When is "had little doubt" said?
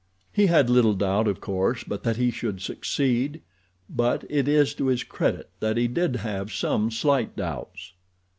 0.47-1.27